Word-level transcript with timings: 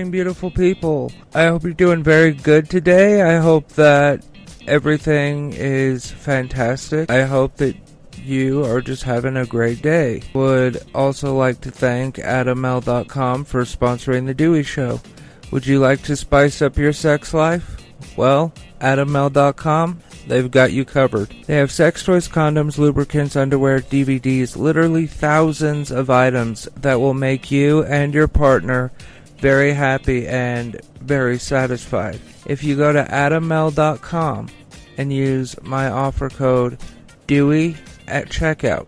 morning, 0.00 0.10
beautiful 0.10 0.50
people. 0.50 1.12
I 1.34 1.46
hope 1.46 1.62
you're 1.62 1.74
doing 1.74 2.02
very 2.02 2.32
good 2.32 2.70
today. 2.70 3.20
I 3.20 3.36
hope 3.36 3.68
that 3.72 4.24
everything 4.66 5.52
is 5.52 6.10
fantastic. 6.10 7.10
I 7.10 7.24
hope 7.24 7.56
that 7.56 7.76
you 8.16 8.64
are 8.64 8.80
just 8.80 9.02
having 9.02 9.36
a 9.36 9.44
great 9.44 9.82
day. 9.82 10.22
Would 10.32 10.82
also 10.94 11.36
like 11.36 11.60
to 11.62 11.70
thank 11.70 12.16
AdamMale.com 12.16 13.44
for 13.44 13.64
sponsoring 13.64 14.24
The 14.24 14.32
Dewey 14.32 14.62
Show. 14.62 15.02
Would 15.50 15.66
you 15.66 15.80
like 15.80 16.02
to 16.04 16.16
spice 16.16 16.62
up 16.62 16.78
your 16.78 16.94
sex 16.94 17.34
life? 17.34 17.76
Well, 18.16 18.54
AdamMale.com 18.80 20.00
They've 20.30 20.50
got 20.50 20.72
you 20.72 20.84
covered. 20.84 21.34
They 21.46 21.56
have 21.56 21.72
sex 21.72 22.04
toys, 22.04 22.28
condoms, 22.28 22.78
lubricants, 22.78 23.34
underwear, 23.34 23.80
DVDs, 23.80 24.56
literally 24.56 25.08
thousands 25.08 25.90
of 25.90 26.08
items 26.08 26.68
that 26.76 27.00
will 27.00 27.14
make 27.14 27.50
you 27.50 27.82
and 27.84 28.14
your 28.14 28.28
partner 28.28 28.92
very 29.40 29.72
happy 29.72 30.26
and 30.26 30.80
very 31.00 31.38
satisfied. 31.38 32.20
If 32.46 32.62
you 32.62 32.76
go 32.76 32.92
to 32.92 33.04
adammale.com 33.04 34.48
and 34.96 35.12
use 35.12 35.60
my 35.62 35.88
offer 35.88 36.28
code 36.28 36.78
DEWEY 37.26 37.76
at 38.06 38.28
checkout, 38.28 38.86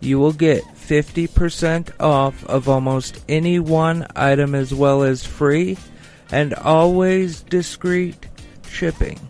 you 0.00 0.18
will 0.18 0.32
get 0.32 0.64
50% 0.64 1.90
off 2.00 2.44
of 2.46 2.68
almost 2.68 3.22
any 3.28 3.58
one 3.58 4.06
item 4.16 4.54
as 4.54 4.72
well 4.74 5.02
as 5.02 5.24
free 5.24 5.76
and 6.32 6.54
always 6.54 7.42
discreet 7.42 8.26
shipping. 8.68 9.20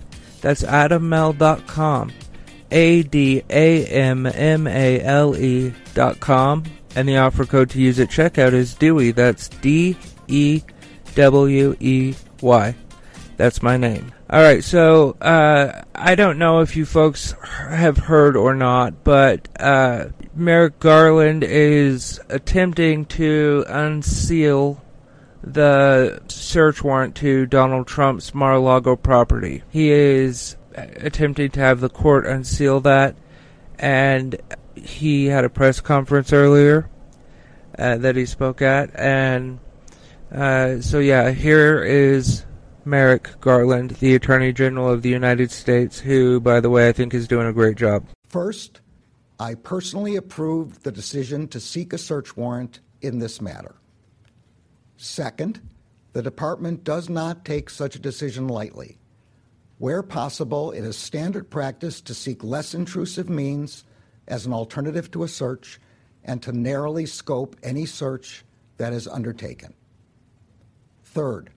That's 0.40 0.62
adammale.com. 0.62 2.12
A 2.72 3.02
D 3.02 3.42
A 3.50 3.84
M 3.86 4.26
M 4.26 4.66
A 4.68 5.00
L 5.02 5.36
E 5.36 5.74
dot 5.94 6.20
com. 6.20 6.64
And 6.94 7.08
the 7.08 7.18
offer 7.18 7.44
code 7.44 7.70
to 7.70 7.80
use 7.80 7.98
at 7.98 8.08
checkout 8.08 8.52
is 8.52 8.74
Dewey. 8.74 9.10
That's 9.10 9.48
D 9.48 9.96
E 10.30 10.62
W 11.14 11.76
E 11.80 12.14
Y. 12.40 12.74
That's 13.36 13.62
my 13.62 13.76
name. 13.76 14.12
All 14.28 14.42
right, 14.42 14.62
so 14.62 15.16
uh, 15.20 15.82
I 15.94 16.14
don't 16.14 16.38
know 16.38 16.60
if 16.60 16.76
you 16.76 16.84
folks 16.86 17.34
have 17.42 17.96
heard 17.96 18.36
or 18.36 18.54
not, 18.54 19.02
but 19.02 19.48
uh, 19.58 20.10
Merrick 20.36 20.78
Garland 20.78 21.42
is 21.42 22.20
attempting 22.28 23.06
to 23.06 23.64
unseal 23.68 24.80
the 25.42 26.20
search 26.28 26.84
warrant 26.84 27.16
to 27.16 27.46
Donald 27.46 27.88
Trump's 27.88 28.34
Mar-a-Lago 28.34 28.94
property. 28.94 29.64
He 29.70 29.90
is 29.90 30.56
attempting 30.76 31.50
to 31.52 31.60
have 31.60 31.80
the 31.80 31.88
court 31.88 32.26
unseal 32.26 32.80
that, 32.82 33.16
and 33.78 34.40
he 34.76 35.26
had 35.26 35.44
a 35.44 35.50
press 35.50 35.80
conference 35.80 36.32
earlier 36.32 36.88
uh, 37.78 37.96
that 37.96 38.14
he 38.16 38.26
spoke 38.26 38.62
at, 38.62 38.90
and 38.94 39.58
uh, 40.32 40.80
so 40.80 40.98
yeah, 40.98 41.30
here 41.30 41.82
is 41.82 42.44
Merrick 42.84 43.40
Garland, 43.40 43.90
the 43.92 44.14
Attorney 44.14 44.52
General 44.52 44.90
of 44.90 45.02
the 45.02 45.08
United 45.08 45.50
States, 45.50 45.98
who, 45.98 46.40
by 46.40 46.60
the 46.60 46.70
way, 46.70 46.88
I 46.88 46.92
think 46.92 47.14
is 47.14 47.28
doing 47.28 47.46
a 47.46 47.52
great 47.52 47.76
job. 47.76 48.06
First, 48.28 48.80
I 49.38 49.54
personally 49.54 50.16
approved 50.16 50.84
the 50.84 50.92
decision 50.92 51.48
to 51.48 51.60
seek 51.60 51.92
a 51.92 51.98
search 51.98 52.36
warrant 52.36 52.80
in 53.00 53.18
this 53.18 53.40
matter. 53.40 53.76
Second, 54.96 55.60
the 56.12 56.22
Department 56.22 56.84
does 56.84 57.08
not 57.08 57.44
take 57.44 57.70
such 57.70 57.96
a 57.96 58.00
decision 58.00 58.48
lightly. 58.48 58.98
Where 59.78 60.02
possible, 60.02 60.72
it 60.72 60.84
is 60.84 60.96
standard 60.96 61.48
practice 61.48 62.00
to 62.02 62.12
seek 62.12 62.44
less 62.44 62.74
intrusive 62.74 63.30
means 63.30 63.84
as 64.28 64.44
an 64.44 64.52
alternative 64.52 65.10
to 65.12 65.22
a 65.22 65.28
search 65.28 65.80
and 66.22 66.42
to 66.42 66.52
narrowly 66.52 67.06
scope 67.06 67.56
any 67.62 67.86
search 67.86 68.44
that 68.76 68.92
is 68.92 69.08
undertaken. 69.08 69.72
Third, 71.12 71.50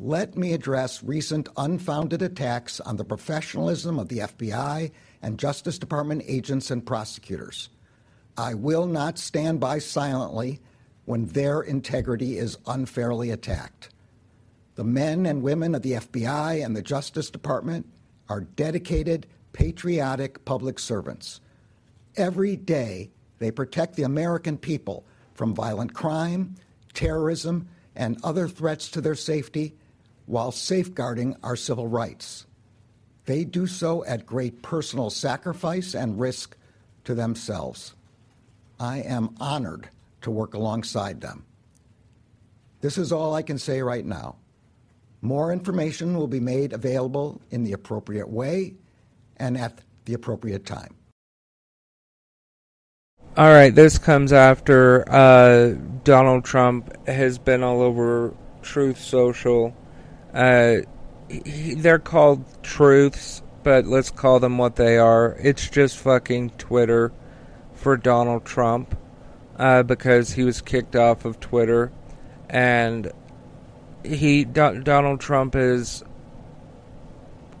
let 0.00 0.34
me 0.34 0.54
address 0.54 1.02
recent 1.02 1.50
unfounded 1.58 2.22
attacks 2.22 2.80
on 2.80 2.96
the 2.96 3.04
professionalism 3.04 3.98
of 3.98 4.08
the 4.08 4.20
FBI 4.20 4.92
and 5.20 5.38
Justice 5.38 5.78
Department 5.78 6.22
agents 6.26 6.70
and 6.70 6.84
prosecutors. 6.84 7.68
I 8.38 8.54
will 8.54 8.86
not 8.86 9.18
stand 9.18 9.60
by 9.60 9.78
silently 9.78 10.60
when 11.04 11.26
their 11.26 11.60
integrity 11.60 12.38
is 12.38 12.56
unfairly 12.66 13.30
attacked. 13.30 13.90
The 14.76 14.84
men 14.84 15.26
and 15.26 15.42
women 15.42 15.74
of 15.74 15.82
the 15.82 15.92
FBI 15.92 16.64
and 16.64 16.74
the 16.74 16.82
Justice 16.82 17.28
Department 17.28 17.86
are 18.30 18.40
dedicated, 18.40 19.26
patriotic 19.52 20.46
public 20.46 20.78
servants. 20.78 21.40
Every 22.16 22.56
day, 22.56 23.10
they 23.38 23.50
protect 23.50 23.96
the 23.96 24.04
American 24.04 24.56
people 24.56 25.04
from 25.34 25.54
violent 25.54 25.92
crime, 25.92 26.54
terrorism, 26.94 27.68
and 27.96 28.18
other 28.22 28.46
threats 28.46 28.90
to 28.90 29.00
their 29.00 29.14
safety 29.14 29.74
while 30.26 30.52
safeguarding 30.52 31.36
our 31.42 31.56
civil 31.56 31.86
rights. 31.86 32.46
They 33.24 33.44
do 33.44 33.66
so 33.66 34.04
at 34.04 34.26
great 34.26 34.62
personal 34.62 35.10
sacrifice 35.10 35.94
and 35.94 36.20
risk 36.20 36.56
to 37.04 37.14
themselves. 37.14 37.94
I 38.78 38.98
am 38.98 39.34
honored 39.40 39.88
to 40.22 40.30
work 40.30 40.54
alongside 40.54 41.20
them. 41.20 41.44
This 42.80 42.98
is 42.98 43.10
all 43.10 43.34
I 43.34 43.42
can 43.42 43.58
say 43.58 43.82
right 43.82 44.04
now. 44.04 44.36
More 45.22 45.52
information 45.52 46.16
will 46.16 46.28
be 46.28 46.40
made 46.40 46.72
available 46.72 47.40
in 47.50 47.64
the 47.64 47.72
appropriate 47.72 48.28
way 48.28 48.74
and 49.38 49.56
at 49.56 49.80
the 50.04 50.14
appropriate 50.14 50.66
time. 50.66 50.94
All 53.36 53.52
right, 53.52 53.74
this 53.74 53.98
comes 53.98 54.32
after 54.32 55.06
uh, 55.12 55.74
Donald 56.04 56.46
Trump 56.46 57.06
has 57.06 57.36
been 57.36 57.62
all 57.62 57.82
over 57.82 58.32
Truth 58.62 58.98
Social. 58.98 59.76
Uh, 60.32 60.76
he, 61.28 61.74
they're 61.74 61.98
called 61.98 62.46
truths, 62.62 63.42
but 63.62 63.84
let's 63.84 64.08
call 64.08 64.40
them 64.40 64.56
what 64.56 64.76
they 64.76 64.96
are. 64.96 65.36
It's 65.38 65.68
just 65.68 65.98
fucking 65.98 66.52
Twitter 66.56 67.12
for 67.74 67.98
Donald 67.98 68.46
Trump 68.46 68.96
uh, 69.58 69.82
because 69.82 70.32
he 70.32 70.42
was 70.42 70.62
kicked 70.62 70.96
off 70.96 71.26
of 71.26 71.38
Twitter, 71.38 71.92
and 72.48 73.12
he 74.02 74.46
Do- 74.46 74.80
Donald 74.80 75.20
Trump 75.20 75.54
is 75.54 76.02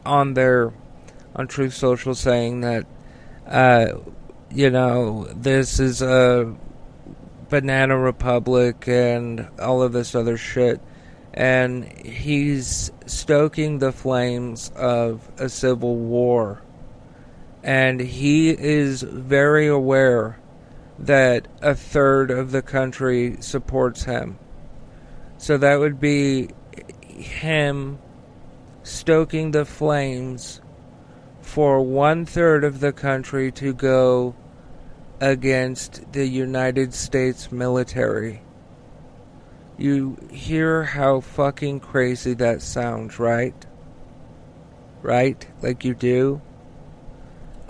on 0.06 0.32
there 0.32 0.72
on 1.34 1.48
Truth 1.48 1.74
Social 1.74 2.14
saying 2.14 2.62
that 2.62 2.86
uh, 3.46 3.98
you 4.50 4.70
know 4.70 5.24
this 5.34 5.80
is 5.80 6.02
a 6.02 6.54
banana 7.48 7.98
republic 7.98 8.88
and 8.88 9.48
all 9.60 9.82
of 9.82 9.92
this 9.92 10.14
other 10.14 10.36
shit 10.36 10.80
and 11.34 11.84
he's 11.84 12.90
stoking 13.06 13.78
the 13.78 13.92
flames 13.92 14.70
of 14.74 15.28
a 15.38 15.48
civil 15.48 15.96
war 15.96 16.62
and 17.66 18.00
he 18.00 18.50
is 18.50 19.02
very 19.02 19.66
aware 19.66 20.38
that 21.00 21.48
a 21.60 21.74
third 21.74 22.30
of 22.30 22.52
the 22.52 22.62
country 22.62 23.36
supports 23.40 24.04
him. 24.04 24.38
So 25.38 25.58
that 25.58 25.80
would 25.80 26.00
be 26.00 26.50
him 27.02 27.98
stoking 28.84 29.50
the 29.50 29.64
flames 29.64 30.60
for 31.56 31.80
one 31.80 32.26
third 32.26 32.64
of 32.64 32.80
the 32.80 32.92
country 32.92 33.50
to 33.50 33.72
go 33.72 34.34
against 35.22 36.12
the 36.12 36.26
United 36.26 36.92
States 36.92 37.50
military. 37.50 38.42
You 39.78 40.18
hear 40.30 40.82
how 40.82 41.20
fucking 41.20 41.80
crazy 41.80 42.34
that 42.34 42.60
sounds, 42.60 43.18
right? 43.18 43.54
Right? 45.00 45.48
Like 45.62 45.82
you 45.82 45.94
do? 45.94 46.42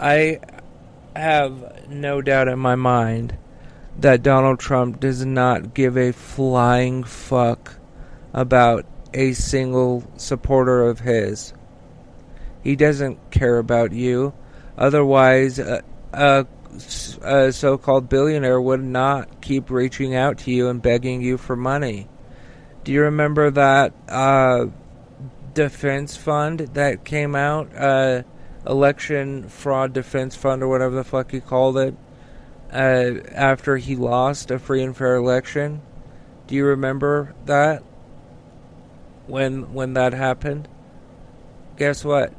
I 0.00 0.40
have 1.14 1.88
no 1.88 2.20
doubt 2.22 2.48
in 2.48 2.58
my 2.58 2.74
mind 2.74 3.38
that 4.00 4.24
Donald 4.24 4.58
Trump 4.58 4.98
does 4.98 5.24
not 5.24 5.74
give 5.74 5.96
a 5.96 6.10
flying 6.10 7.04
fuck 7.04 7.76
about 8.34 8.84
a 9.14 9.32
single 9.34 10.02
supporter 10.16 10.82
of 10.82 10.98
his. 10.98 11.54
He 12.66 12.74
doesn't 12.74 13.30
care 13.30 13.58
about 13.58 13.92
you. 13.92 14.34
Otherwise, 14.76 15.60
a, 15.60 15.84
a, 16.12 16.46
a 17.22 17.52
so 17.52 17.78
called 17.78 18.08
billionaire 18.08 18.60
would 18.60 18.82
not 18.82 19.40
keep 19.40 19.70
reaching 19.70 20.16
out 20.16 20.38
to 20.38 20.50
you 20.50 20.68
and 20.68 20.82
begging 20.82 21.22
you 21.22 21.38
for 21.38 21.54
money. 21.54 22.08
Do 22.82 22.90
you 22.90 23.02
remember 23.02 23.52
that 23.52 23.94
uh, 24.08 24.66
defense 25.54 26.16
fund 26.16 26.58
that 26.74 27.04
came 27.04 27.36
out? 27.36 27.72
Uh, 27.72 28.24
election 28.66 29.48
fraud 29.48 29.92
defense 29.92 30.34
fund 30.34 30.60
or 30.60 30.66
whatever 30.66 30.96
the 30.96 31.04
fuck 31.04 31.30
he 31.30 31.38
called 31.38 31.78
it 31.78 31.94
uh, 32.72 33.12
after 33.32 33.76
he 33.76 33.94
lost 33.94 34.50
a 34.50 34.58
free 34.58 34.82
and 34.82 34.96
fair 34.96 35.14
election. 35.14 35.82
Do 36.48 36.56
you 36.56 36.64
remember 36.64 37.32
that? 37.44 37.84
When 39.28 39.72
when 39.72 39.92
that 39.92 40.14
happened? 40.14 40.66
Guess 41.76 42.04
what? 42.04 42.34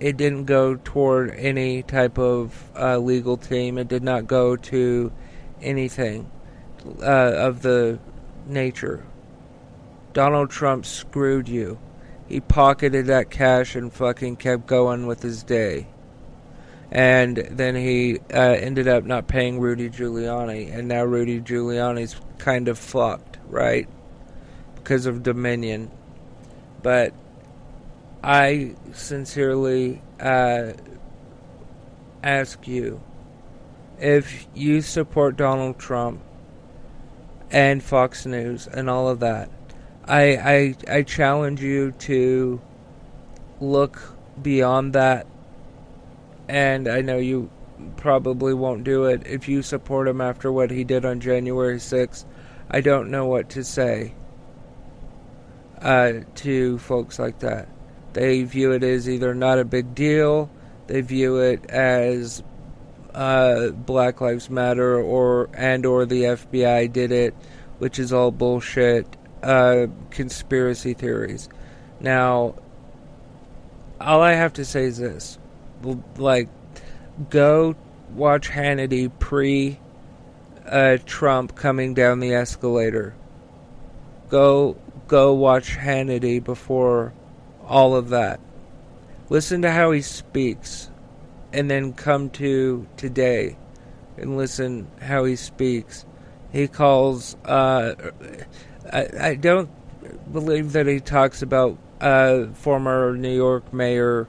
It 0.00 0.16
didn't 0.16 0.44
go 0.44 0.76
toward 0.76 1.34
any 1.34 1.82
type 1.82 2.18
of 2.18 2.70
uh, 2.76 2.98
legal 2.98 3.36
team. 3.36 3.78
It 3.78 3.88
did 3.88 4.02
not 4.02 4.26
go 4.26 4.54
to 4.56 5.12
anything 5.60 6.30
uh, 7.00 7.04
of 7.04 7.62
the 7.62 7.98
nature. 8.46 9.04
Donald 10.12 10.50
Trump 10.50 10.86
screwed 10.86 11.48
you. 11.48 11.78
He 12.28 12.40
pocketed 12.40 13.06
that 13.06 13.30
cash 13.30 13.74
and 13.74 13.92
fucking 13.92 14.36
kept 14.36 14.66
going 14.66 15.06
with 15.06 15.22
his 15.22 15.42
day. 15.42 15.88
And 16.90 17.36
then 17.36 17.74
he 17.74 18.18
uh, 18.32 18.38
ended 18.38 18.88
up 18.88 19.04
not 19.04 19.28
paying 19.28 19.60
Rudy 19.60 19.90
Giuliani, 19.90 20.74
and 20.74 20.88
now 20.88 21.04
Rudy 21.04 21.40
Giuliani's 21.40 22.16
kind 22.38 22.68
of 22.68 22.78
fucked, 22.78 23.38
right? 23.48 23.88
Because 24.76 25.06
of 25.06 25.22
Dominion. 25.22 25.90
But 26.82 27.12
I 28.22 28.74
sincerely 28.92 30.02
uh, 30.20 30.72
ask 32.22 32.66
you 32.66 33.00
if 33.98 34.46
you 34.54 34.80
support 34.80 35.36
Donald 35.36 35.78
Trump 35.78 36.20
and 37.50 37.82
Fox 37.82 38.26
News 38.26 38.66
and 38.66 38.88
all 38.88 39.08
of 39.08 39.20
that, 39.20 39.50
I, 40.04 40.74
I, 40.88 40.98
I 40.98 41.02
challenge 41.02 41.62
you 41.62 41.92
to 41.92 42.60
look 43.60 44.14
beyond 44.40 44.92
that. 44.94 45.26
And 46.48 46.88
I 46.88 47.02
know 47.02 47.18
you 47.18 47.50
probably 47.96 48.54
won't 48.54 48.84
do 48.84 49.04
it 49.04 49.26
if 49.26 49.48
you 49.48 49.62
support 49.62 50.08
him 50.08 50.20
after 50.20 50.50
what 50.50 50.70
he 50.70 50.84
did 50.84 51.04
on 51.04 51.20
January 51.20 51.76
6th. 51.76 52.24
I 52.70 52.80
don't 52.80 53.10
know 53.10 53.26
what 53.26 53.50
to 53.50 53.64
say 53.64 54.14
uh, 55.80 56.12
to 56.36 56.78
folks 56.78 57.18
like 57.18 57.38
that. 57.40 57.68
They 58.18 58.42
view 58.42 58.72
it 58.72 58.82
as 58.82 59.08
either 59.08 59.32
not 59.32 59.60
a 59.60 59.64
big 59.64 59.94
deal, 59.94 60.50
they 60.88 61.02
view 61.02 61.36
it 61.36 61.70
as 61.70 62.42
uh, 63.14 63.68
Black 63.68 64.20
Lives 64.20 64.50
Matter 64.50 65.00
or 65.00 65.48
and 65.54 65.86
or 65.86 66.04
the 66.04 66.22
FBI 66.22 66.92
did 66.92 67.12
it, 67.12 67.32
which 67.78 68.00
is 68.00 68.12
all 68.12 68.32
bullshit. 68.32 69.06
Uh, 69.40 69.86
conspiracy 70.10 70.94
theories. 70.94 71.48
Now, 72.00 72.56
all 74.00 74.20
I 74.20 74.32
have 74.32 74.54
to 74.54 74.64
say 74.64 74.86
is 74.86 74.98
this: 74.98 75.38
like, 76.16 76.48
go 77.30 77.76
watch 78.16 78.50
Hannity 78.50 79.12
pre 79.20 79.78
uh, 80.66 80.98
Trump 81.06 81.54
coming 81.54 81.94
down 81.94 82.18
the 82.18 82.34
escalator. 82.34 83.14
Go 84.28 84.76
go 85.06 85.34
watch 85.34 85.76
Hannity 85.76 86.42
before 86.42 87.12
all 87.68 87.94
of 87.94 88.08
that. 88.08 88.40
Listen 89.28 89.62
to 89.62 89.70
how 89.70 89.92
he 89.92 90.00
speaks, 90.00 90.90
and 91.52 91.70
then 91.70 91.92
come 91.92 92.30
to 92.30 92.86
today 92.96 93.56
and 94.16 94.36
listen 94.36 94.88
how 95.00 95.24
he 95.24 95.36
speaks. 95.36 96.04
He 96.50 96.66
calls. 96.66 97.36
Uh, 97.44 97.94
I, 98.92 99.08
I 99.20 99.34
don't 99.34 99.70
believe 100.32 100.72
that 100.72 100.86
he 100.86 101.00
talks 101.00 101.42
about 101.42 101.78
uh, 102.00 102.46
former 102.54 103.16
New 103.16 103.34
York 103.34 103.72
Mayor 103.72 104.28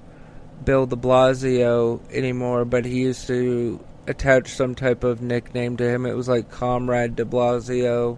Bill 0.64 0.86
De 0.86 0.96
Blasio 0.96 2.02
anymore, 2.12 2.66
but 2.66 2.86
he 2.86 3.00
used 3.00 3.28
to 3.28 3.84
attach 4.08 4.50
some 4.50 4.76
type 4.76 5.04
of 5.04 5.22
nickname 5.22 5.78
to 5.78 5.90
him. 5.90 6.06
It 6.06 6.16
was 6.16 6.28
like 6.28 6.50
Comrade 6.50 7.16
De 7.16 7.26
Blasio 7.26 8.18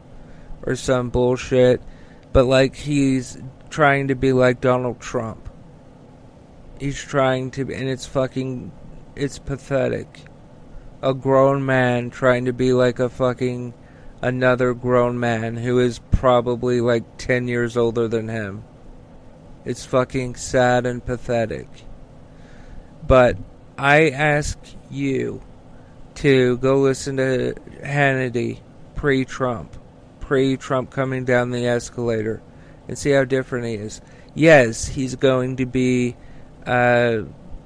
or 0.64 0.76
some 0.76 1.10
bullshit. 1.10 1.82
But 2.34 2.46
like 2.46 2.76
he's 2.76 3.38
trying 3.72 4.10
to 4.10 4.16
be 4.16 4.34
like 4.34 4.62
Donald 4.62 5.00
Trump. 5.00 5.50
He's 6.80 7.02
trying 7.02 7.52
to, 7.52 7.62
and 7.62 7.90
it's 7.90 8.06
fucking, 8.06 8.72
it's 9.16 9.40
pathetic. 9.40 10.22
A 11.02 11.14
grown 11.14 11.66
man 11.66 12.12
trying 12.12 12.46
to 12.46 12.54
be 12.54 12.74
like 12.74 13.00
a 13.00 13.10
fucking 13.10 13.74
another 14.22 14.74
grown 14.74 15.20
man 15.20 15.58
who 15.58 15.80
is 15.80 16.00
probably 16.12 16.80
like 16.80 17.18
10 17.18 17.48
years 17.48 17.76
older 17.76 18.08
than 18.08 18.28
him. 18.28 18.64
It's 19.66 19.86
fucking 19.86 20.36
sad 20.36 20.86
and 20.86 21.04
pathetic. 21.04 21.68
But 23.06 23.38
I 23.78 24.10
ask 24.10 24.58
you 24.90 25.42
to 26.16 26.58
go 26.58 26.80
listen 26.80 27.18
to 27.18 27.56
Hannity 27.84 28.60
pre 28.96 29.26
Trump, 29.26 29.76
pre 30.20 30.58
Trump 30.58 30.92
coming 30.92 31.26
down 31.26 31.52
the 31.52 31.66
escalator, 31.66 32.42
and 32.92 33.00
see 33.00 33.12
how 33.12 33.24
different 33.24 33.66
he 33.66 33.76
is. 33.76 34.02
Yes, 34.36 34.86
he's 34.86 35.16
going 35.16 35.56
to 35.56 35.66
be 35.66 36.18
uh, 36.66 37.20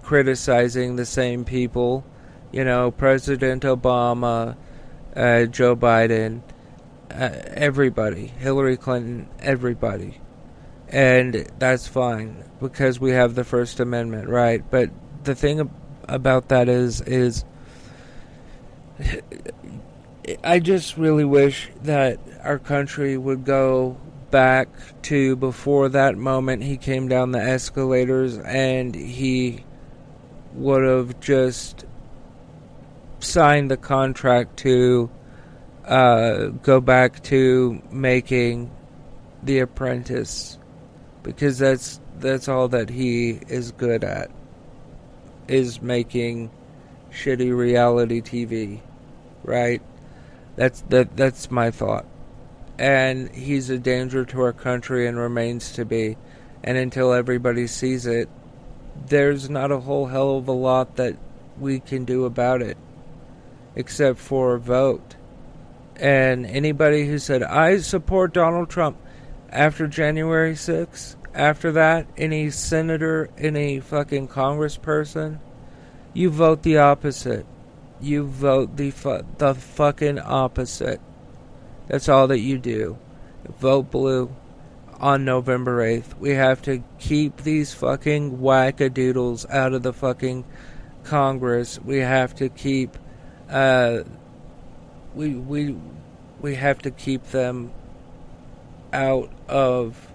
criticizing 0.03 0.97
the 0.97 1.05
same 1.05 1.43
people, 1.45 2.05
you 2.51 2.63
know, 2.63 2.91
President 2.91 3.63
Obama, 3.63 4.55
uh, 5.15 5.45
Joe 5.45 5.75
Biden, 5.75 6.43
uh, 7.09 7.29
everybody, 7.55 8.27
Hillary 8.27 8.77
Clinton, 8.77 9.27
everybody. 9.39 10.21
And 10.89 11.49
that's 11.57 11.87
fine 11.87 12.43
because 12.59 12.99
we 12.99 13.09
have 13.09 13.33
the 13.33 13.43
First 13.43 13.79
Amendment, 13.79 14.29
right? 14.29 14.63
But 14.69 14.91
the 15.23 15.33
thing 15.33 15.71
about 16.07 16.49
that 16.49 16.69
is 16.69 17.01
is 17.01 17.43
I 20.43 20.59
just 20.59 20.97
really 20.97 21.25
wish 21.25 21.71
that 21.81 22.19
our 22.43 22.59
country 22.59 23.17
would 23.17 23.43
go 23.43 23.97
back 24.31 24.67
to 25.03 25.35
before 25.35 25.89
that 25.89 26.17
moment 26.17 26.63
he 26.63 26.77
came 26.77 27.07
down 27.07 27.31
the 27.31 27.41
escalators 27.41 28.37
and 28.39 28.95
he 28.95 29.63
would 30.53 30.83
have 30.83 31.19
just 31.19 31.85
signed 33.19 33.69
the 33.69 33.77
contract 33.77 34.57
to 34.57 35.09
uh, 35.85 36.47
go 36.47 36.79
back 36.81 37.21
to 37.23 37.81
making 37.91 38.71
The 39.43 39.59
Apprentice 39.59 40.57
because 41.23 41.57
that's 41.57 41.99
that's 42.19 42.47
all 42.47 42.67
that 42.69 42.89
he 42.89 43.31
is 43.47 43.71
good 43.71 44.03
at 44.03 44.31
is 45.47 45.81
making 45.81 46.49
shitty 47.11 47.55
reality 47.55 48.21
TV, 48.21 48.81
right? 49.43 49.81
That's 50.55 50.81
that 50.89 51.15
that's 51.15 51.51
my 51.51 51.71
thought. 51.71 52.05
And 52.77 53.33
he's 53.33 53.69
a 53.69 53.77
danger 53.77 54.25
to 54.25 54.41
our 54.41 54.53
country 54.53 55.07
and 55.07 55.17
remains 55.17 55.71
to 55.73 55.85
be. 55.85 56.17
And 56.63 56.77
until 56.77 57.13
everybody 57.13 57.67
sees 57.67 58.05
it, 58.05 58.29
there's 59.07 59.49
not 59.49 59.71
a 59.71 59.79
whole 59.79 60.07
hell 60.07 60.37
of 60.37 60.47
a 60.47 60.51
lot 60.51 60.95
that 60.95 61.17
we 61.59 61.79
can 61.79 62.05
do 62.05 62.25
about 62.25 62.61
it 62.61 62.77
except 63.75 64.19
for 64.19 64.57
vote. 64.57 65.15
And 65.97 66.45
anybody 66.45 67.05
who 67.05 67.19
said, 67.19 67.43
I 67.43 67.77
support 67.77 68.33
Donald 68.33 68.69
Trump 68.69 68.97
after 69.49 69.87
January 69.87 70.53
6th, 70.53 71.15
after 71.33 71.73
that, 71.73 72.07
any 72.17 72.49
senator, 72.49 73.29
any 73.37 73.79
fucking 73.79 74.29
congressperson, 74.29 75.39
you 76.13 76.29
vote 76.29 76.63
the 76.63 76.77
opposite. 76.77 77.45
You 78.01 78.25
vote 78.25 78.75
the 78.77 78.91
fu- 78.91 79.25
the 79.37 79.53
fucking 79.53 80.19
opposite. 80.19 81.01
That's 81.87 82.09
all 82.09 82.27
that 82.27 82.39
you 82.39 82.57
do. 82.57 82.97
Vote 83.59 83.91
blue 83.91 84.35
on 84.99 85.25
November 85.25 85.83
8th. 85.83 86.17
We 86.17 86.31
have 86.31 86.61
to 86.63 86.83
keep 86.99 87.37
these 87.37 87.73
fucking 87.73 88.39
wackadoodles 88.39 89.49
out 89.49 89.73
of 89.73 89.83
the 89.83 89.93
fucking 89.93 90.45
Congress. 91.03 91.79
We 91.79 91.97
have 91.97 92.35
to 92.35 92.49
keep 92.49 92.97
uh, 93.49 94.03
we 95.13 95.35
we 95.35 95.77
we 96.41 96.55
have 96.55 96.79
to 96.79 96.91
keep 96.91 97.23
them 97.25 97.71
out 98.91 99.31
of 99.47 100.09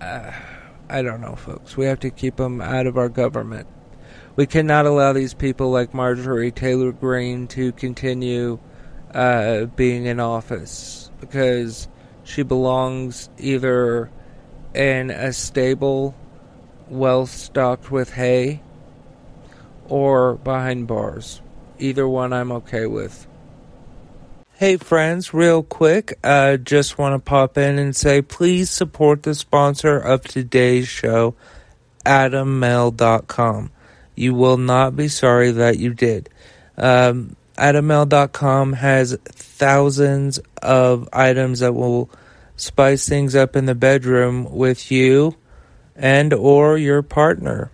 uh, 0.00 0.32
I 0.88 1.02
don't 1.02 1.20
know, 1.20 1.36
folks. 1.36 1.76
We 1.76 1.86
have 1.86 2.00
to 2.00 2.10
keep 2.10 2.36
them 2.36 2.60
out 2.60 2.86
of 2.86 2.96
our 2.96 3.08
government. 3.08 3.66
We 4.36 4.46
cannot 4.46 4.86
allow 4.86 5.12
these 5.12 5.34
people 5.34 5.70
like 5.70 5.92
Marjorie 5.92 6.50
Taylor 6.50 6.92
Greene 6.92 7.46
to 7.48 7.72
continue 7.72 8.58
uh, 9.14 9.64
being 9.64 10.06
in 10.06 10.20
office 10.20 11.10
because 11.20 11.88
she 12.24 12.42
belongs 12.42 13.28
either 13.38 14.10
in 14.74 15.10
a 15.10 15.32
stable, 15.32 16.14
well 16.88 17.26
stocked 17.26 17.90
with 17.90 18.12
hay, 18.12 18.62
or 19.88 20.36
behind 20.36 20.86
bars. 20.86 21.42
Either 21.78 22.06
one 22.06 22.32
I'm 22.32 22.52
okay 22.52 22.86
with. 22.86 23.26
Hey 24.54 24.76
friends, 24.76 25.32
real 25.32 25.62
quick, 25.62 26.18
uh, 26.22 26.58
just 26.58 26.98
want 26.98 27.14
to 27.14 27.18
pop 27.18 27.56
in 27.56 27.78
and 27.78 27.96
say 27.96 28.20
please 28.20 28.70
support 28.70 29.22
the 29.22 29.34
sponsor 29.34 29.98
of 29.98 30.22
today's 30.22 30.86
show, 30.86 31.34
AdamMale.com. 32.04 33.70
You 34.14 34.34
will 34.34 34.58
not 34.58 34.94
be 34.94 35.08
sorry 35.08 35.50
that 35.52 35.78
you 35.78 35.94
did. 35.94 36.28
Um, 36.76 37.36
AdamMale.com 37.60 38.72
has 38.74 39.16
thousands 39.24 40.40
of 40.62 41.08
items 41.12 41.60
that 41.60 41.74
will 41.74 42.10
spice 42.56 43.08
things 43.08 43.34
up 43.34 43.54
in 43.54 43.66
the 43.66 43.74
bedroom 43.74 44.50
with 44.50 44.90
you 44.90 45.36
and 45.94 46.32
or 46.32 46.76
your 46.78 47.02
partner. 47.02 47.70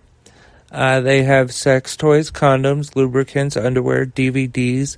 Uh, 0.71 0.99
they 0.99 1.23
have 1.23 1.53
sex 1.53 1.95
toys, 1.95 2.29
condoms, 2.29 2.95
lubricants, 2.95 3.55
underwear, 3.55 4.05
DVDs, 4.05 4.97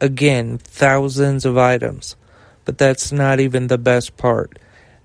Again, 0.00 0.58
thousands 0.58 1.44
of 1.44 1.58
items. 1.58 2.16
But 2.64 2.78
that's 2.78 3.10
not 3.10 3.40
even 3.40 3.66
the 3.66 3.78
best 3.78 4.16
part. 4.16 4.58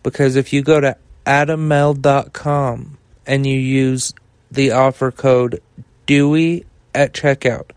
Because 0.03 0.35
if 0.35 0.53
you 0.53 0.61
go 0.61 0.79
to 0.79 0.97
adammale.com 1.25 2.97
and 3.25 3.47
you 3.47 3.57
use 3.57 4.13
the 4.51 4.71
offer 4.71 5.11
code 5.11 5.61
DEWEY 6.05 6.65
at 6.93 7.13
checkout, 7.13 7.71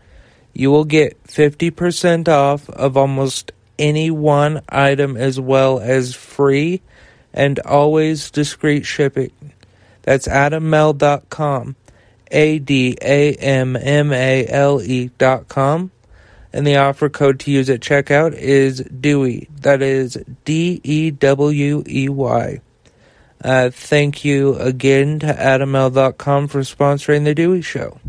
you 0.57 0.71
will 0.71 0.85
get 0.85 1.23
50% 1.25 2.27
off 2.27 2.67
of 2.71 2.97
almost 2.97 3.51
any 3.77 4.09
one 4.09 4.59
item 4.67 5.15
as 5.15 5.39
well 5.39 5.79
as 5.79 6.15
free 6.15 6.81
and 7.31 7.59
always 7.59 8.31
discreet 8.31 8.83
shipping. 8.83 9.31
That's 10.01 10.27
adammale.com. 10.27 11.75
A 12.31 12.57
D 12.57 12.97
A 13.03 13.35
M 13.35 13.75
M 13.75 14.11
A 14.11 14.47
L 14.47 14.81
E 14.81 15.11
dot 15.19 15.47
com. 15.47 15.91
And 16.51 16.65
the 16.65 16.77
offer 16.77 17.07
code 17.07 17.39
to 17.41 17.51
use 17.51 17.69
at 17.69 17.81
checkout 17.81 18.33
is 18.33 18.81
DEWEY. 18.81 19.47
That 19.61 19.83
is 19.83 20.17
D 20.43 20.81
E 20.83 21.11
W 21.11 21.83
E 21.87 22.09
Y. 22.09 22.61
Uh, 23.43 23.69
thank 23.69 24.25
you 24.25 24.55
again 24.55 25.19
to 25.19 25.27
adammale.com 25.27 26.47
for 26.47 26.61
sponsoring 26.61 27.25
the 27.25 27.35
Dewey 27.35 27.61
Show. 27.61 27.99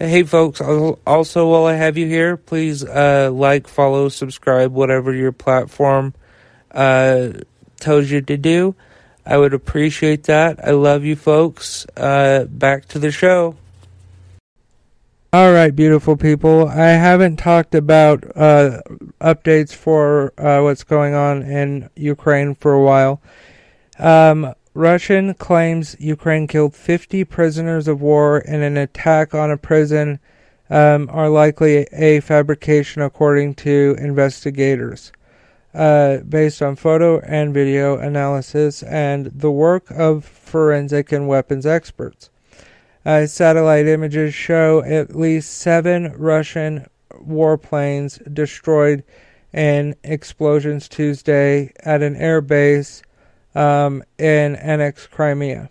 Hey, 0.00 0.22
folks, 0.22 0.60
also 0.60 1.48
while 1.50 1.64
I 1.64 1.74
have 1.74 1.98
you 1.98 2.06
here, 2.06 2.36
please 2.36 2.84
uh, 2.84 3.32
like, 3.32 3.66
follow, 3.66 4.08
subscribe, 4.08 4.72
whatever 4.72 5.12
your 5.12 5.32
platform 5.32 6.14
uh, 6.70 7.30
tells 7.80 8.08
you 8.08 8.20
to 8.20 8.36
do. 8.36 8.76
I 9.26 9.38
would 9.38 9.52
appreciate 9.52 10.22
that. 10.24 10.64
I 10.64 10.70
love 10.70 11.04
you 11.04 11.16
folks. 11.16 11.84
Uh, 11.96 12.44
back 12.44 12.86
to 12.90 13.00
the 13.00 13.10
show. 13.10 13.56
All 15.32 15.52
right, 15.52 15.74
beautiful 15.74 16.16
people. 16.16 16.68
I 16.68 16.90
haven't 16.90 17.38
talked 17.38 17.74
about 17.74 18.22
uh, 18.36 18.82
updates 19.20 19.74
for 19.74 20.32
uh, 20.38 20.62
what's 20.62 20.84
going 20.84 21.14
on 21.14 21.42
in 21.42 21.90
Ukraine 21.96 22.54
for 22.54 22.72
a 22.72 22.82
while. 22.84 23.20
Um, 23.98 24.54
Russian 24.74 25.34
claims 25.34 25.96
Ukraine 25.98 26.46
killed 26.46 26.74
50 26.74 27.24
prisoners 27.24 27.88
of 27.88 28.00
war 28.00 28.38
in 28.38 28.62
an 28.62 28.76
attack 28.76 29.34
on 29.34 29.50
a 29.50 29.56
prison 29.56 30.20
um, 30.70 31.08
are 31.10 31.28
likely 31.28 31.86
a 31.92 32.20
fabrication, 32.20 33.02
according 33.02 33.54
to 33.54 33.96
investigators 33.98 35.12
uh, 35.74 36.18
based 36.18 36.62
on 36.62 36.76
photo 36.76 37.20
and 37.20 37.54
video 37.54 37.96
analysis 37.96 38.82
and 38.82 39.26
the 39.26 39.50
work 39.50 39.90
of 39.90 40.24
forensic 40.24 41.12
and 41.12 41.28
weapons 41.28 41.66
experts. 41.66 42.30
Uh, 43.06 43.26
satellite 43.26 43.86
images 43.86 44.34
show 44.34 44.82
at 44.84 45.16
least 45.16 45.54
seven 45.54 46.12
Russian 46.16 46.86
warplanes 47.12 48.22
destroyed 48.34 49.02
in 49.52 49.94
explosions 50.04 50.88
Tuesday 50.88 51.72
at 51.84 52.02
an 52.02 52.16
air 52.16 52.40
base 52.40 53.02
um, 53.54 54.02
in 54.18 54.56
annexed 54.56 55.10
Crimea. 55.10 55.70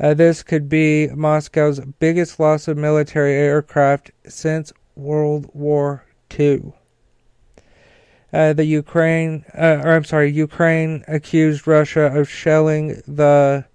Uh, 0.00 0.14
this 0.14 0.42
could 0.42 0.68
be 0.68 1.08
Moscow's 1.08 1.80
biggest 1.98 2.40
loss 2.40 2.66
of 2.66 2.76
military 2.76 3.34
aircraft 3.34 4.10
since 4.26 4.72
World 4.96 5.48
War 5.52 6.04
II. 6.38 6.72
Uh, 8.32 8.54
the 8.54 8.64
Ukraine, 8.64 9.44
uh, 9.56 9.82
or 9.84 9.92
I'm 9.92 10.04
sorry, 10.04 10.30
Ukraine 10.30 11.04
accused 11.06 11.66
Russia 11.66 12.06
of 12.18 12.28
shelling 12.28 13.02
the 13.06 13.66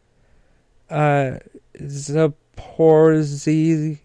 uh, 0.89 1.31
Zaporizhzhia, 1.79 3.99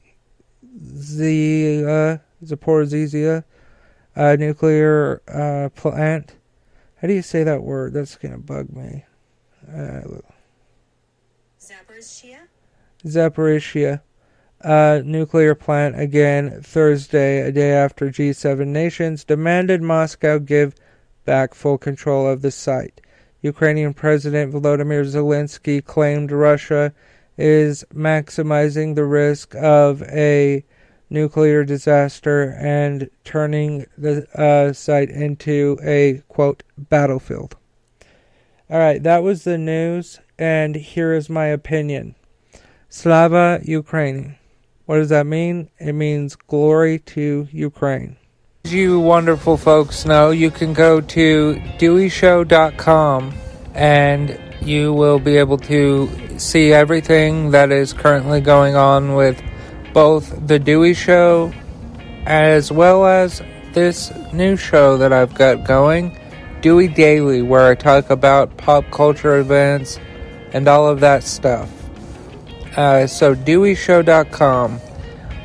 Zaporizhzhia 2.45 3.45
uh, 4.15 4.37
nuclear 4.39 5.23
uh, 5.29 5.71
plant. 5.71 6.35
How 7.03 7.09
do 7.09 7.15
you 7.15 7.23
say 7.23 7.43
that 7.43 7.63
word? 7.63 7.93
That's 7.93 8.17
gonna 8.17 8.39
bug 8.39 8.71
me. 8.71 9.05
Uh, 9.69 10.03
Zaporizhia. 11.61 12.39
Zaporizhzhia 13.05 14.01
uh, 14.65 15.03
nuclear 15.05 15.55
plant 15.55 15.99
again 15.99 16.61
Thursday, 16.63 17.41
a 17.41 17.53
day 17.53 17.73
after 17.73 18.09
G7 18.09 18.67
nations 18.69 19.25
demanded 19.25 19.83
Moscow 19.83 20.39
give 20.39 20.75
back 21.25 21.55
full 21.55 21.79
control 21.79 22.27
of 22.27 22.43
the 22.43 22.51
site. 22.51 23.01
Ukrainian 23.43 23.93
President 23.93 24.53
Volodymyr 24.53 25.05
Zelensky 25.05 25.85
claimed 25.85 26.31
Russia 26.31 26.93
is 27.37 27.85
maximizing 27.93 28.95
the 28.95 29.05
risk 29.05 29.55
of 29.57 30.03
a 30.05 30.65
nuclear 31.13 31.63
disaster 31.63 32.57
and 32.59 33.09
turning 33.25 33.87
the 33.97 34.27
uh, 34.39 34.73
site 34.73 35.11
into 35.11 35.79
a 35.83 36.23
quote 36.29 36.63
battlefield. 36.77 37.57
All 38.71 38.79
right, 38.79 39.03
that 39.03 39.23
was 39.23 39.45
the 39.45 39.59
news, 39.59 40.19
and 40.39 40.75
here 40.75 41.13
is 41.13 41.29
my 41.29 41.47
opinion. 41.47 42.15
Slava 42.89 43.61
Ukraini. 43.65 44.37
What 44.87 44.97
does 44.97 45.11
that 45.11 45.27
mean? 45.27 45.71
It 45.79 45.93
means 45.93 46.37
glory 46.37 46.99
to 47.01 47.47
Ukraine. 47.53 48.17
As 48.65 48.73
you 48.73 48.99
wonderful 48.99 49.57
folks 49.57 50.05
know, 50.05 50.31
you 50.31 50.51
can 50.51 50.73
go 50.73 51.01
to 51.01 51.55
deweyshow.com 51.79 53.35
and 53.75 54.39
you 54.61 54.93
will 54.93 55.19
be 55.19 55.37
able 55.37 55.59
to 55.59 56.39
see 56.39 56.73
everything 56.73 57.51
that 57.51 57.73
is 57.73 57.93
currently 57.93 58.41
going 58.41 58.77
on 58.77 59.15
with 59.15 59.43
both 59.93 60.47
The 60.47 60.59
Dewey 60.59 60.95
Show 60.95 61.53
as 62.27 62.71
well 62.71 63.07
as 63.07 63.43
this 63.73 64.13
new 64.33 64.57
show 64.57 64.97
that 64.99 65.13
I've 65.13 65.35
got 65.35 65.65
going, 65.65 66.19
Dewey 66.61 66.87
Daily, 66.89 67.43
where 67.43 67.69
I 67.69 67.75
talk 67.75 68.11
about 68.11 68.57
pop 68.57 68.89
culture 68.91 69.39
events 69.39 69.99
and 70.53 70.69
all 70.69 70.89
of 70.89 71.01
that 71.01 71.25
stuff. 71.25 71.71
Uh, 72.77 73.07
so 73.07 73.35
deweyshow.com. 73.35 74.81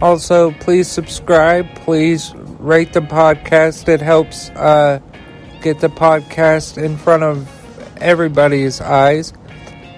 Also, 0.02 0.52
please 0.52 0.90
subscribe. 0.90 1.74
Please 1.76 2.34
rate 2.66 2.94
the 2.94 3.00
podcast. 3.00 3.88
It 3.88 4.02
helps 4.02 4.50
uh, 4.50 5.00
get 5.62 5.80
the 5.80 5.90
podcast 5.90 6.82
in 6.82 6.98
front 6.98 7.24
of 7.24 7.48
everybody's 8.02 8.82
eyes. 8.82 9.34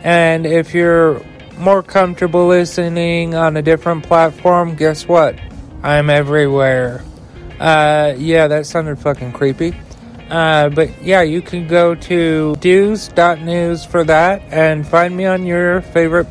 And 0.04 0.46
if 0.46 0.74
you're 0.74 1.22
more 1.58 1.82
comfortable 1.82 2.48
listening 2.48 3.36
on 3.36 3.56
a 3.58 3.62
different 3.62 4.04
platform, 4.04 4.76
guess 4.76 5.08
what? 5.08 5.40
I'm 5.82 6.10
everywhere. 6.10 7.04
Uh, 7.60 8.14
yeah, 8.18 8.48
that 8.48 8.66
sounded 8.66 9.00
fucking 9.00 9.32
creepy. 9.32 9.74
Uh, 10.30 10.68
but 10.70 11.02
yeah, 11.02 11.22
you 11.22 11.42
can 11.42 11.68
go 11.68 11.96
to 11.96 12.56
dews.news 12.58 13.86
for 13.86 14.04
that 14.04 14.42
and 14.52 14.86
find 14.86 15.16
me 15.16 15.26
on 15.26 15.46
your 15.46 15.82
favorite 15.82 16.28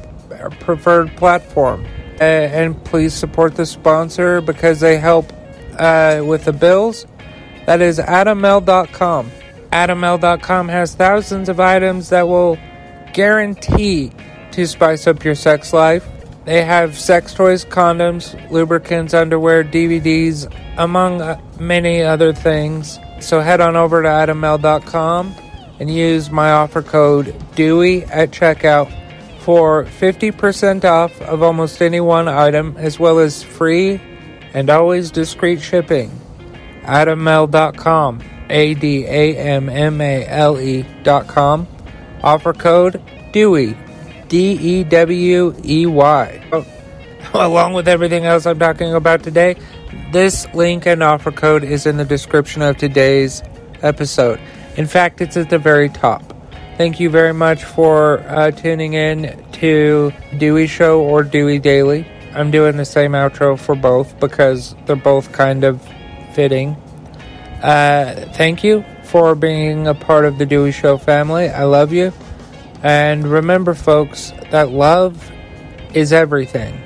preferred 0.60 1.16
platform. 1.16 1.86
Uh, 2.20 2.24
and 2.24 2.82
please 2.84 3.14
support 3.14 3.54
the 3.56 3.64
sponsor 3.66 4.40
because 4.42 4.80
they 4.80 4.98
help 4.98 5.32
uh, 5.78 6.22
with 6.24 6.44
the 6.44 6.52
bills. 6.52 7.06
That 7.66 7.80
is 7.80 7.98
adammale.com. 7.98 9.30
Adammale.com 9.72 10.68
has 10.68 10.94
thousands 10.94 11.48
of 11.48 11.60
items 11.60 12.10
that 12.10 12.28
will 12.28 12.58
guarantee 13.12 14.12
to 14.52 14.66
spice 14.66 15.06
up 15.06 15.24
your 15.24 15.34
sex 15.34 15.72
life. 15.72 16.06
They 16.44 16.62
have 16.64 16.96
sex 16.96 17.34
toys, 17.34 17.64
condoms, 17.64 18.34
lubricants, 18.50 19.14
underwear, 19.14 19.64
DVDs, 19.64 20.52
among 20.78 21.20
uh, 21.20 21.40
many 21.58 22.02
other 22.02 22.32
things. 22.32 23.00
So 23.20 23.40
head 23.40 23.60
on 23.60 23.74
over 23.74 24.02
to 24.02 24.08
adammale.com 24.08 25.34
and 25.80 25.92
use 25.92 26.30
my 26.30 26.52
offer 26.52 26.82
code 26.82 27.34
DEWEY 27.56 28.04
at 28.04 28.30
checkout 28.30 28.92
for 29.40 29.84
50% 29.84 30.84
off 30.84 31.20
of 31.22 31.42
almost 31.42 31.82
any 31.82 32.00
one 32.00 32.28
item, 32.28 32.76
as 32.78 32.98
well 32.98 33.18
as 33.18 33.42
free 33.42 34.00
and 34.54 34.70
always 34.70 35.10
discreet 35.10 35.60
shipping. 35.60 36.10
Adammale.com, 36.82 38.22
A 38.48 38.74
D 38.74 39.04
A 39.06 39.36
M 39.36 39.68
M 39.68 40.00
A 40.00 40.26
L 40.26 40.60
E.com. 40.60 41.66
Offer 42.22 42.52
code 42.54 43.02
DEWEY, 43.32 43.76
D 44.28 44.52
E 44.52 44.84
W 44.84 45.54
E 45.64 45.86
Y. 45.86 46.44
Oh, 46.52 46.66
along 47.34 47.74
with 47.74 47.88
everything 47.88 48.24
else 48.24 48.46
I'm 48.46 48.58
talking 48.58 48.94
about 48.94 49.22
today, 49.22 49.56
this 50.12 50.46
link 50.54 50.86
and 50.86 51.02
offer 51.02 51.32
code 51.32 51.64
is 51.64 51.86
in 51.86 51.96
the 51.96 52.04
description 52.04 52.62
of 52.62 52.76
today's 52.76 53.42
episode. 53.82 54.40
In 54.76 54.86
fact, 54.86 55.20
it's 55.20 55.36
at 55.36 55.50
the 55.50 55.58
very 55.58 55.88
top. 55.88 56.22
Thank 56.76 57.00
you 57.00 57.08
very 57.08 57.32
much 57.32 57.64
for 57.64 58.20
uh, 58.20 58.50
tuning 58.50 58.92
in 58.92 59.42
to 59.52 60.12
Dewey 60.36 60.66
Show 60.66 61.00
or 61.00 61.22
Dewey 61.22 61.58
Daily. 61.58 62.06
I'm 62.36 62.50
doing 62.50 62.76
the 62.76 62.84
same 62.84 63.12
outro 63.12 63.58
for 63.58 63.74
both 63.74 64.20
because 64.20 64.74
they're 64.84 64.94
both 64.94 65.32
kind 65.32 65.64
of 65.64 65.80
fitting. 66.34 66.76
Uh, 67.62 68.30
thank 68.34 68.62
you 68.62 68.84
for 69.04 69.34
being 69.34 69.86
a 69.86 69.94
part 69.94 70.26
of 70.26 70.36
the 70.36 70.44
Dewey 70.44 70.70
Show 70.70 70.98
family. 70.98 71.48
I 71.48 71.64
love 71.64 71.94
you. 71.94 72.12
And 72.82 73.26
remember, 73.26 73.72
folks, 73.72 74.34
that 74.50 74.70
love 74.70 75.32
is 75.94 76.12
everything. 76.12 76.85